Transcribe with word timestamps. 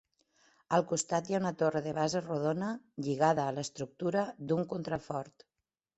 Al 0.77 0.85
costat 0.91 1.29
hi 1.31 1.35
ha 1.35 1.41
una 1.41 1.51
torre 1.59 1.83
de 1.89 1.93
base 1.99 2.23
rodona 2.25 2.71
lligada 3.09 3.45
a 3.51 3.55
l'estructura 3.59 4.25
d'un 4.49 4.65
contrafort. 4.73 5.51